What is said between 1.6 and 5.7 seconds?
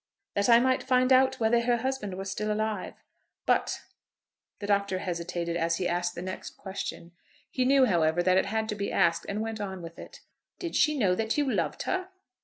husband were still alive." "But" The Doctor hesitated